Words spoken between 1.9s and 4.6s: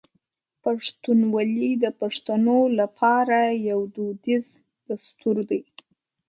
پښتنو لپاره یو دودیز